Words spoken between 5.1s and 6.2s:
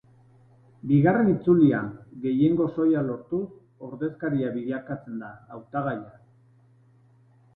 da hautagaia.